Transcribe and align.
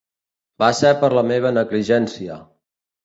Va 0.63 0.69
ser 0.79 0.93
per 1.03 1.11
la 1.17 1.25
meva 1.33 1.51
negligència. 1.59 2.39